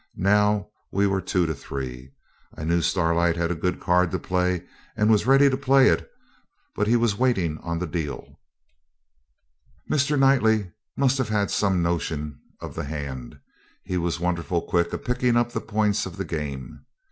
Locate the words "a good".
3.51-3.79